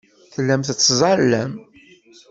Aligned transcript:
Tellam 0.33 0.61
tettazzalem. 0.63 1.51